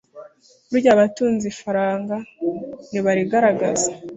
[0.69, 2.15] Burya abatunze ifaranga
[2.89, 3.87] ntibarigaragaza